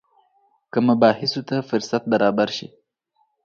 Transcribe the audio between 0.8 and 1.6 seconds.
مباحثو ته